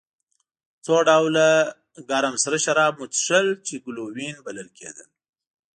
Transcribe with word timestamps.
څو 0.85 0.95
ډوله 1.07 1.47
ګرم 2.09 2.35
سره 2.43 2.57
شراب 2.65 2.93
به 2.99 3.05
مو 3.05 3.05
څښل 3.17 3.47
چې 3.67 3.75
ګلووېن 3.85 4.35
بلل 4.45 4.69
کېدل. 4.77 5.07